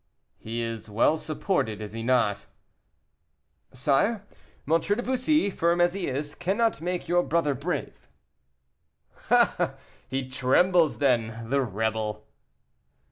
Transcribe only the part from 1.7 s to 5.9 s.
is he not?" "Sire, M. de Bussy, firm